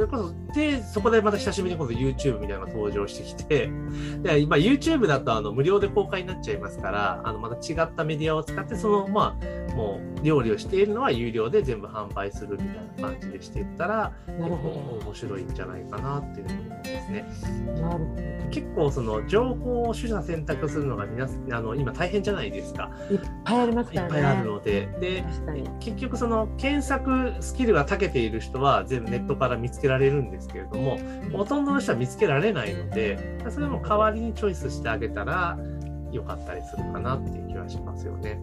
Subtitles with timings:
[0.00, 3.70] れこそ、で、そこでまた久しぶりに今度 YouTube みたいなのが登場してきて、
[4.22, 17.24] で、今 YouTube だとあの無料で公開になっちゃいますから、あの、また違ったメディアを使って、その、まあ、もう料理をしているのは有料で全部販売するみたいな感じでしていったら、なるほ面白いんじゃないかなっていうふうに思いますね。
[17.76, 17.82] ど。
[17.82, 22.90] なるほ結構その情報を取捨選択するのが皆さんあの今大変じゃないですか。
[23.08, 23.14] ど。
[23.14, 24.08] いっぱいありますからね。
[24.08, 24.88] いっぱいあるので。
[25.00, 25.24] で。
[25.80, 30.98] 結局その検索スキルが長けている人は全部ネットから見つけられるんですけれども、
[31.32, 35.58] ほとんどの人は見つけられないので、それも代わりにチョイスしてあげたら
[36.12, 38.40] 良かったりするかなっていう気はしますよね。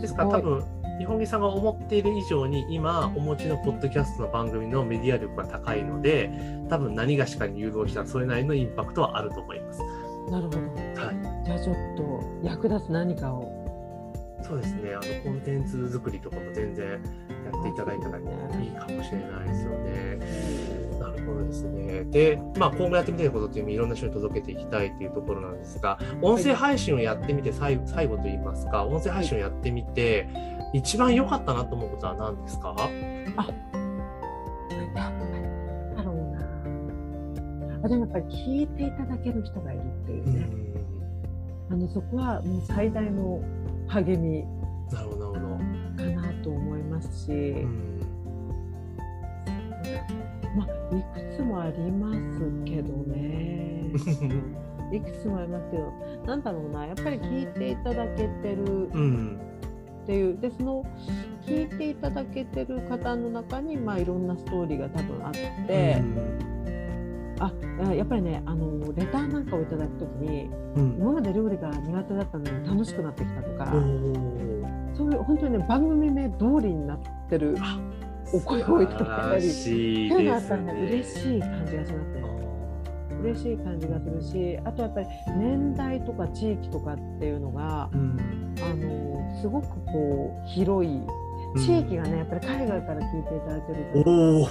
[0.00, 0.64] ですから多分、
[0.98, 6.30] 日本木さんが思っている以上に今お持ちのポッドキャストの番組のメディア力が高いので、
[6.68, 9.80] 多分何がしかに誘導したらそれなりのインパクトはあると思います。
[10.30, 10.58] なるほど。
[10.58, 11.44] はい。
[11.44, 13.64] じゃあちょっと役立つ何かを。
[14.42, 14.94] そうですね。
[14.94, 20.75] あのコンテンツ作りとかも全然やっていただいたらいいかもしれないですよね。
[21.26, 22.04] なるほどですね。
[22.04, 30.28] で、まあ今後やってみたいことっていういろんな人に届けていきたいっていうところなんですが、音声配信をやってみて最後最後といいますか、音声配信をやってみて、
[30.72, 32.74] 一番良かったなと思うことは何ですか？
[32.76, 32.82] だ
[36.02, 36.40] ろうな。
[37.84, 40.48] あでもやっぱり聞いていただける人がいるっていうね。
[41.68, 43.40] あのそこはもう最大の
[43.88, 44.44] 励み
[44.92, 45.64] なるほどなるほど。
[45.96, 47.66] かなと思いますし、
[51.56, 52.18] もあります
[52.64, 53.90] けどね。
[54.92, 55.90] いくつもありますけど、
[56.26, 59.40] なんだろうな、やっぱり聞いていただけてるうん。
[60.02, 60.84] っていう、でその
[61.42, 65.32] 聞いていただけてる方の中にまあいろんなストーリーが多分あっ
[65.66, 66.02] て、
[67.38, 67.52] あ
[67.92, 70.96] やっぱりねあのレターなんかをいただくときにうん。
[71.00, 73.72] 今まで料理が苦手だったのに楽しくなってきたとか、
[74.94, 77.80] そういう本当にね番組名通りになってるあ
[78.32, 79.42] お声をいただいたり。
[79.42, 82.24] 素晴らしいうのはやっぱりね嬉しい感じがしますね。
[83.22, 85.06] 嬉しい感じがするしあとやっぱり
[85.38, 91.00] 年代とか地域とかっていうのがうんあのすごくこう広い。
[91.56, 94.10] 地域がねやっぱり海外から聞いていただいてると。
[94.10, 94.48] おお。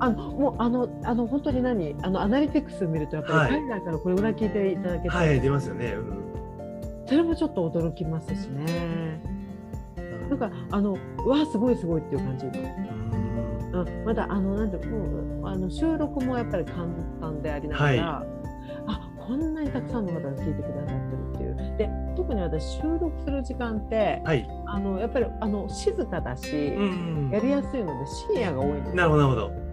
[0.00, 1.94] あのもうあのあの本当に何？
[2.02, 3.50] あのアナリティクス見るとやっぱりはい。
[3.60, 5.92] 海外からこれぐらい聞いていただけて、はい、出ますよね。
[5.92, 6.24] うん。
[7.06, 9.20] それもちょっと驚きますしね
[10.28, 16.86] なんかあのうわあすごいすごいっていう感じ今、うん、まだあのなんてもうあの収録もやっぱり簡
[17.20, 18.26] 単でありながら、は
[18.86, 21.62] あこんなにたくさんの方が聞いてくださってるって。
[21.62, 24.48] いうで特に私収録する時間ってはい。
[24.66, 29.67] あのやっぱりあの静かだし、うんやりやすいので深夜が多いんですなるほど、なるほど。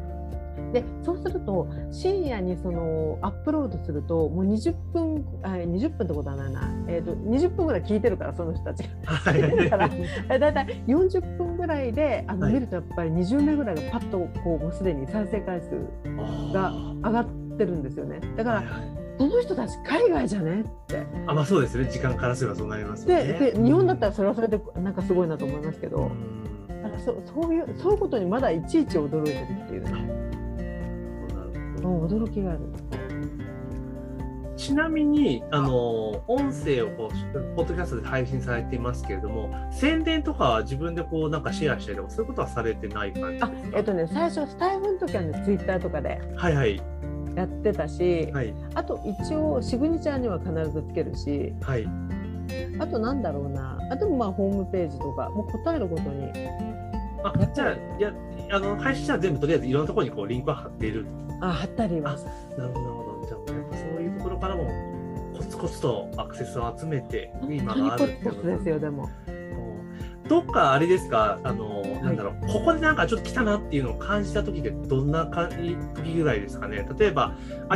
[0.75, 9.13] でそうすると深夜にそのアップロードするともう20分あ20分ってことはないな、えー、と20分ぐらい聞いてるからその人たちが。
[9.13, 9.87] は聞いてるから。
[9.87, 9.91] い。
[10.29, 12.53] えだいたい40分ぐらいであの、はい。
[12.55, 15.69] 見るとやっぱり20名ぐらいがパッとこうもうすでに再生回数
[16.53, 17.25] が上がっ
[17.57, 18.19] てるんですよね。
[18.35, 19.05] だから、はいはい。
[19.17, 21.05] その人たち海外じゃねって。
[21.25, 21.89] あ、まあそうですね。
[21.89, 23.23] 時間からすればそうなりますよね。
[23.23, 26.11] でで日本だったらそれはそれでなんかすごいなと思いますけど、
[26.69, 26.83] うん。
[26.83, 29.83] だからそそういうそういうことにまだいちいち驚いてるっていう。
[29.83, 30.24] ね、
[31.87, 32.59] 驚きがある。
[34.57, 43.47] ちなみに、あの、音声をこう、ポッドキャストで配信されていますけれども、宣伝とかは自分でこう、なんかシェアしたりとか、そういうことはされてない感じですか？
[43.47, 46.81] あえっとね最初スタイフの時はねツイッターとかではいはい。
[47.35, 48.53] やってたし、はい。
[48.75, 51.85] あと一応シグニチャーには必ずつけるしはい。
[52.79, 56.31] あとなんだろうなあともまあホームページとかもう答えるごとに
[57.25, 58.13] あ、じゃあ、いや、
[58.55, 61.05] あの、配信者は全部とりあえずいろんなところにこう、リンクは貼っている。
[61.41, 62.15] あ貼ったりは
[62.57, 63.27] なるほど、なるほど。
[63.27, 64.69] じゃあ、やっぱそういうところからも、
[65.37, 69.09] コツコツとアクセスを集めて、今があるにコツコツですよでも。
[70.27, 75.47] どっかあれですか、あの、なんだろう、ここでなんかちょっと来たなっていうのを感じた時ってどんなか
[75.93, 76.87] 時ぐらいですかね。
[76.97, 77.35] 例えば、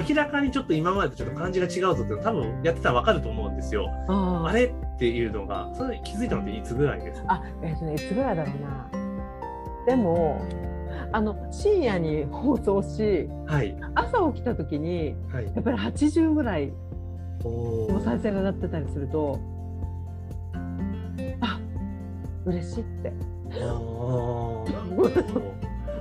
[0.10, 3.88] 明らかにちょっと今までとちょっと感じが違うぞって多分やってたらわかると思うんですよ。
[4.08, 7.34] ああれっていうのが、それに気づいたのっていつぐらいですか？
[7.34, 8.62] あえっ、とねいつぐらいだろう
[8.94, 8.99] な
[9.86, 10.42] でも
[11.12, 13.76] あの深夜に放送しはい。
[13.96, 15.46] 朝起きた時にはい。
[15.46, 16.72] やっぱり80ぐらい
[17.44, 19.40] おの再生が上がってたりすると
[21.42, 21.60] あ
[22.46, 23.14] 嬉しいって
[23.62, 23.80] あ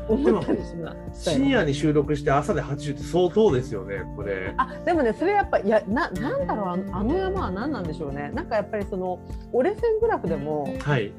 [0.08, 4.54] 思ったりしま深夜に収録して朝で80って相当ですよね、これ。
[4.56, 9.20] あでもねそれやっぱいやななんだろうあのあの山は何なんでしょうねなんかやっぱりその
[9.52, 11.12] 折れ線グラフでもはい。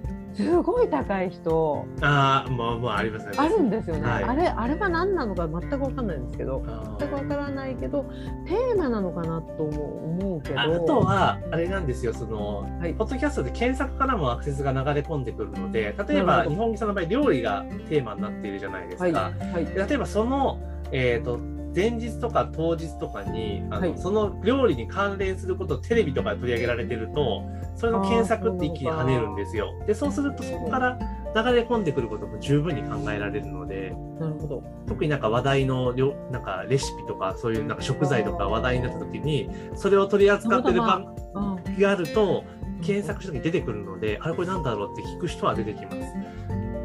[0.43, 1.85] すごい高い人。
[2.01, 3.33] ああ、まあまあありますね。
[3.37, 4.23] あるんですよね、はい。
[4.23, 8.03] あれあれは何なのか全く分かんないんですけどあ全く分からないけど
[8.47, 10.59] テーマなのかなと思う思うけど。
[10.59, 12.93] ああとは、あれなんですよ、その、はい。
[12.93, 19.03] ポッドキャストで検索からもアクセスが流れ込んでくるので、例えば日本木さんの場合、料理がテーマになっているじゃないですか。
[19.03, 19.53] はい。
[19.53, 19.65] はい。
[19.65, 20.59] で例えばその、
[20.91, 21.39] えー、と
[21.75, 23.97] 前日とか当日とかにあの、はい。
[23.97, 27.43] その料理に関連することをテレビとかで取り上げられてると
[27.75, 29.73] それの検索って一気に跳ねるんですよ。
[29.85, 30.99] でそうするとそこから
[31.35, 34.63] 流れ込んでくることも十分に考えられるのでなるほど。
[34.87, 42.43] 特になんか話題の料なんかレシピとかそういうなんか食材とか話題になった時にそれを取り扱ってる番あ組があると
[42.81, 45.97] 検索した時に出てくるのであれこれなんだろうって聞く人は出てきます。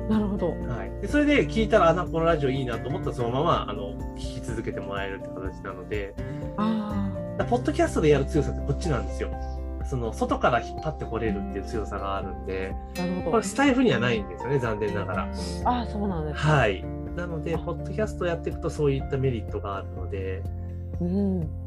[0.08, 0.50] なるほど。
[0.50, 6.14] はい、でそれで聞いたら、あ、なこのラジオいいなと思ったら、そのままあの聞き続けてもらえるって形なので、
[7.48, 9.30] ポッドキャストでやる強さってこっちなんですよ。
[9.86, 15.22] その外から引っ張ってこれるっていう強さがあるんで、あなるほどこれスタイフにはないんですよね、残念ながら。
[15.64, 16.84] ああそうなんですかはい。
[17.16, 20.42] なので、ポッドキャストやっていくとそういったメリットがあるので、
[21.00, 21.64] うん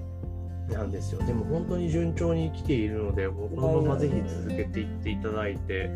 [0.70, 1.22] なんですよ。
[1.26, 5.90] でも本当に順調に来ているので、このままぜひ続けていっていただいて、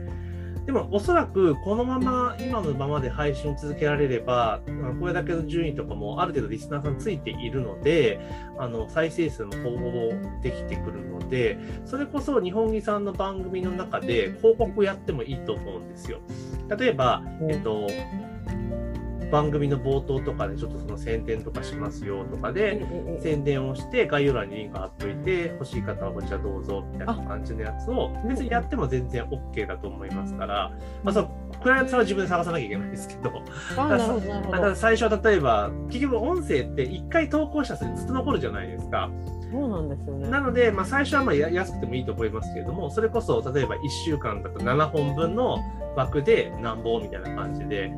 [0.66, 4.62] でもおそらくこのまま今のままで配信を続けられれば、
[5.00, 8.20] これだけの順位とかもある程度リスナーさんついているので、
[8.58, 16.20] あの再生数もほぼほぼできてくるので、それこそ日本木さんの番組の中で広告やってもいいと思うんですよ。
[16.78, 17.88] 例えば、えっと、
[19.32, 22.86] 番組の冒頭とかでちょっとその宣伝とかしますよとかで、
[23.22, 30.72] 宣伝をして概要欄にリンク貼っといて欲しい方はこちらどうぞみたいな感じのやつを別にやっても全然 OK だと思いますから、
[31.04, 31.32] まあ、その
[31.62, 33.32] クライアントさんは自分で探さなきゃいけないんですけど。
[33.76, 39.10] だからど最初は例えば結局音声って1回投稿したらずっと残るじゃないですか。
[39.52, 40.30] そうなんですよね。
[40.30, 45.60] なので、まあ、最初はまあや安くてもいいと思いますけれどもそれこそ例えば1週間だと7本分の
[45.96, 47.92] 枠でなんぼみたいな感じで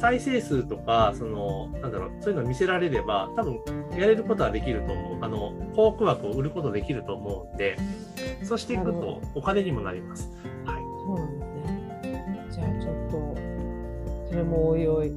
[0.00, 3.60] 再生数とか、その、なんだろう、そういうのを見せられれば、多分
[3.92, 5.18] やれることはできると思う。
[5.20, 7.76] あの、広告枠を売ることできると思うんで、
[8.44, 10.30] そうしていくとお金にもなります。
[10.64, 10.76] はい。
[11.04, 11.46] そうなんで
[12.02, 13.36] すねじゃあちょっと
[14.28, 15.12] それもおいおい、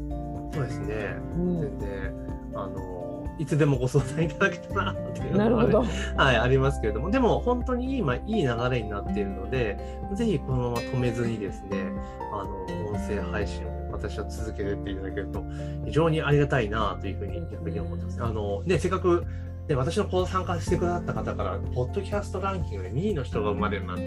[0.51, 1.15] そうですね。
[1.35, 2.13] うん全然、
[2.55, 3.00] あの、
[3.39, 5.85] いつでもご相談いただけたらなっていうのはねほど
[6.15, 9.77] はい、ありますけれども、でも本当に今いい流れになっているので、
[10.13, 11.91] ぜひこのまま止めずにですね、
[12.33, 15.43] あの、音声配信を私は続けていただけると、
[15.85, 18.23] 非常にありがたいなというふうに逆に思ってます。
[18.23, 19.25] あの、ね、せっかく、
[19.71, 24.03] ね、私の講座参加してくださった方から、ポッドキャストランキングで2位の人が生まれるなんて、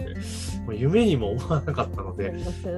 [0.65, 2.31] もう夢にも思わなかったので、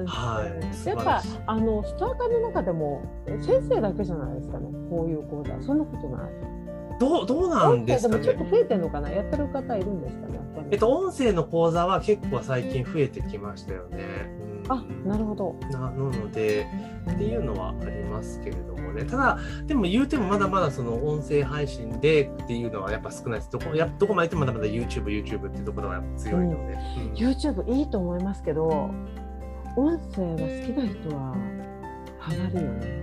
[0.06, 0.46] は
[0.84, 3.02] いやっぱあのスターターの中でも
[3.42, 5.60] 先生だけじゃないですかねこういう講座。
[5.62, 6.30] そんなことない。
[6.98, 8.50] どう、どうなんですかでもちょっとね。
[8.50, 9.10] 増えてるのかな？
[9.10, 10.38] やってる方いるんですかね
[10.70, 14.04] えっと、音声の講座は結構最近増えてきましたよね。
[14.64, 14.72] うん。
[14.72, 15.56] あなるほど。
[15.70, 16.66] ななので、
[17.10, 19.04] っていうのはありますけれどもね。
[19.04, 23.50] ただ、でも言うてもまだまだその音声配信でっていうのはやっぱ少ないです。
[23.50, 26.72] どこやどこまで行ってもまだまだ YouTube、YouTube っていうところがやっぱ強いので。
[26.74, 26.78] うん
[27.14, 28.90] YouTube いいと思いますけど
[29.76, 31.36] 音声は好きな人は
[32.18, 33.02] ハマるよね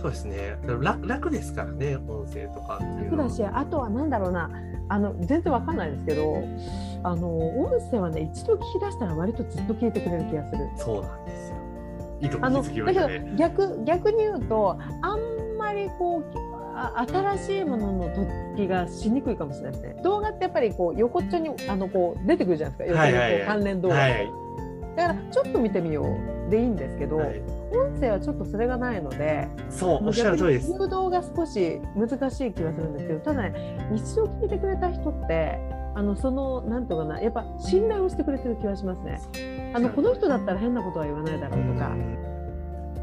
[0.00, 1.06] そうですね楽。
[1.06, 2.80] 楽ですからね、音声とか。
[3.04, 4.50] 楽だしあとはなんだろうな
[4.88, 6.44] あの全然わかんないですけど
[7.02, 10.68] あの音声はね一度聞き出したら割とずっと聞いてくれる気がする。
[10.76, 11.55] そうなんですよ。
[12.20, 13.36] いいとこあの気づきだけどましたね。
[13.36, 16.24] 逆逆に言うとあんまりこう
[16.78, 20.02] あ新しいものの突起がしにくいかもしれないですね。
[20.02, 22.98] 動画ってやっぱりこう横っちょにあのこう出てくるじゃないですか。
[23.00, 24.30] はいはい関連動画、はい。
[24.96, 26.04] だからちょっと見てみよ
[26.48, 27.42] うでいいんですけど、はい、
[27.72, 30.70] 音声はちょっとそれがないので、そう、おっしゃる通りです。
[30.70, 35.75] 誘導が少し難しい気がするんですけど、ただね一度聞いてくれた人って。
[35.96, 39.18] あのそのなんていうかなやっぱ信頼をしてくれてる気がしますね。
[39.74, 42.25] あのこの人だったら変なことは言わないだろうとか、うん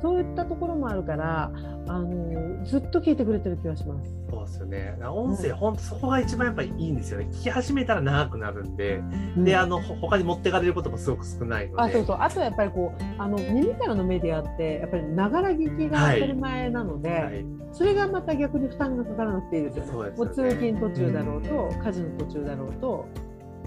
[0.04, 1.50] そういったところもあるから、
[1.88, 4.14] あのずっと聞いてくれてる気がします。
[4.30, 4.98] そうですよね。
[5.02, 7.30] 音声、本当そこが一番やっぱりいいんですよね。
[7.32, 9.02] 聞き始めたら長くなるんで、
[9.38, 11.84] で、あの、ほ他に持ってかれることもすごく少ないので。
[11.84, 19.92] あそうそうあとはやっぱりこうあの耳からのメディアってやっぱりながら聞きが当たり前なので、はい、それがまた逆に負担がかからなくていいですよね。
[19.92, 23.06] そうですよねもう通勤途中だろうと、う家事の途中だろうと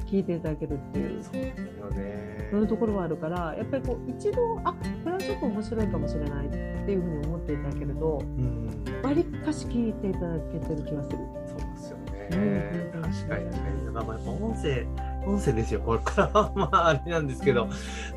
[0.07, 2.49] 聞いていただけるっていうそうですよね。
[2.51, 6.57] そういうところはあるからやっぱりこう一度あこれはちょっと面白いかもしれないって
[6.93, 11.19] いうふうに思っていただけるとうん、わりかし聞いていただけてる気がする。
[11.47, 12.29] そうですよね。
[12.33, 13.91] うん確かに確かに。
[13.91, 14.87] まあ、まあやっぱ音声、
[15.27, 15.81] 音声ですよ。
[15.81, 17.69] これからはまああれなんですけど、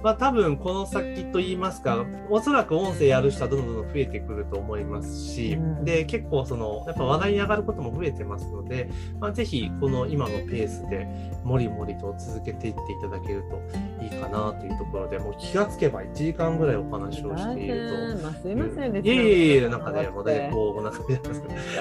[0.04, 8.90] まあ多分この先と言いますか、おそらく音声やる人はどんどん増えてくると思いますし、うん、で、結構その、やっぱ話題に上がることも増えてますので、
[9.20, 11.08] まあぜひこの今のペースで
[11.44, 18.24] もりもりと続けていっていただけるといいかなというところで、もう気がつけば1時間ぐらいお話をしていると。
[18.24, 18.50] まあ、す。
[18.50, 18.94] いません。
[18.94, 19.02] ね。
[19.04, 21.00] いえいえ、なんかね、もうね、こう、なんか、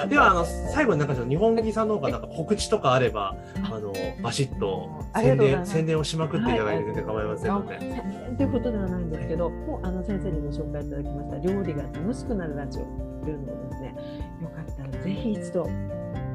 [0.07, 4.89] では、あの、最後になんか日本木さんの方がなんか告知とかあれば、あの、バシッと
[5.21, 7.79] 宣伝、宣伝をしまくっていただいて全然構いませんので。
[7.79, 12.81] 宣伝ということではないんですけど、もうあの先生にご紹介いただきました料理が楽しくなるラジオ
[13.23, 13.95] というのをですね、
[14.41, 15.63] よかったらぜひ一度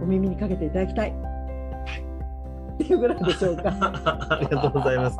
[0.02, 1.34] お耳にかけていただきたい。
[2.74, 3.70] っていうぐらいでしょうか。
[4.30, 5.18] ありがとうございます。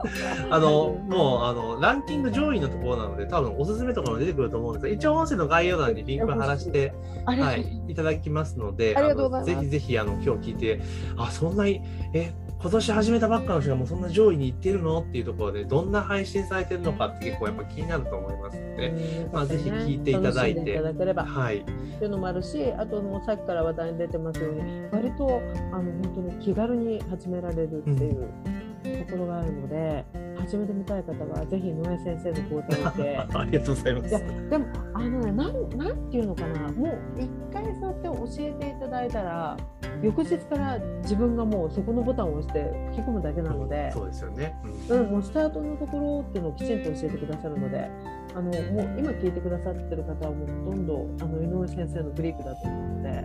[0.51, 6.93] あの、もう、あの、ランキング上位のところなので、多分おすすめとかも出てくると思うんですが、一応音声の概要欄にリンク貼らせて、
[7.25, 8.97] はい、いただきますので、
[9.45, 10.81] ぜひぜひ、あの、今日聞いて、
[11.17, 11.81] あ、そんなに、
[12.13, 12.33] え、
[12.65, 20.73] 今年始めたばっかの人がもうそんな上位に行ってるのっていうところでどんな配信されてるのかって結構やっぱ気になると思いますので、まあ、ぜひ聞いていただいて。
[20.73, 21.27] いただければ。
[21.27, 21.59] はい。
[21.59, 21.71] って
[22.05, 25.43] いうのもあるし、あともうさっきから話題に出てますように、割と
[25.75, 33.17] あの本当に気軽に始められるっていうところがあるので、うん、始めてみたい方はぜひ野江先生の講座にて。
[33.35, 34.11] ありがとうございます。
[34.51, 39.57] でもあのね、なんなんていうのかな、もう一回そうやって教えていただいたら。
[40.03, 44.55] 翌日から自分がもうそこのボタンを押して吹き込むだけなので、そうですよね、
[44.89, 47.91] うん、うん、もうスタートのところっていうのをきちんと教えてくださるので
[48.35, 53.25] あのもう今聞いてくださってる方はもうほとんどあの井上先生のグリープだと思うので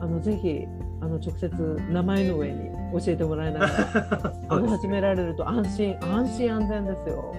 [0.00, 0.66] あのぜひ
[1.00, 7.16] あの直接名前の上に教えてもらいながらあの始められると安心安心安全ですよ。
[7.18, 7.38] はい、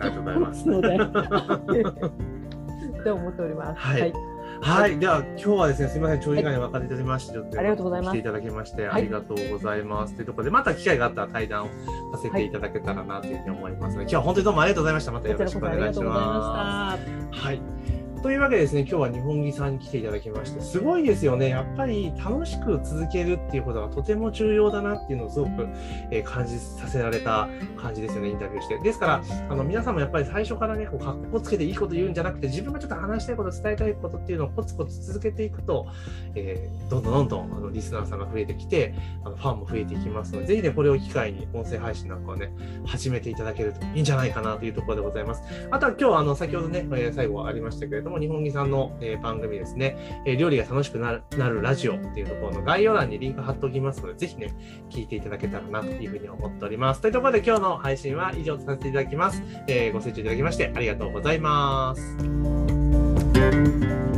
[0.00, 0.68] ありがとうございます。
[0.68, 0.88] ので
[3.00, 3.80] って思っております。
[3.80, 4.12] はい、はい
[4.60, 8.10] はい、では今日はですね、すみません、長時間に分かっていただきまして、ありがとうございます。
[8.10, 10.14] 来ていただきまして、ありがとうございます。
[10.14, 11.68] というところで、また機会があったら対談を
[12.12, 15.12] させていただけたらなというふうに思いますので、今日は本当にどうもありがとうございました。
[15.12, 17.40] またよろしくお願いします。
[17.40, 17.97] はい。
[18.22, 21.50] というわけでですね、今日は日本木さんに来ていただきまして、すごいですよね。
[21.50, 25.68] やっぱり楽しく続けるっていうことがとても重要だなっていうのをすごく、
[26.10, 28.78] え、感じさせられた感じですよね、インタビューして。
[28.80, 35.86] ですから、あの皆さんもやっぱり最初からね、こう、かっこつけていいこと言うんじゃなくて、自分がちょっと話したいこと、伝えたいことっていうのをコツコツ続けていくと、
[36.34, 38.94] えー、どんどんどんどんあのリスナーさんが増えてきて、
[39.24, 42.52] あのファンも増えていきますので、ぜひね、これを機会に音声配信なんかをね、
[42.84, 45.42] 始めていただけるといいんじゃないかなというところでございます。
[45.70, 46.84] あとは今日、あの、先ほどね、
[47.14, 54.54] 最後ありましたけれども、日本木さんのえー、番組ですね、えー、料理が楽しくなるなるラジオっていうところの概要欄にリンク貼っておきますので、ぜひね、
[54.90, 57.00] 聞いていただけたらなというふうに思っております。
[57.00, 59.42] というところで今日の配信は以上とさせていただきます。
[59.66, 64.17] えー、ご清聴いただきましてありがとうございます。